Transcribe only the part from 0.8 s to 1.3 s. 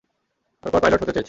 Pilot হতে চেয়েছি।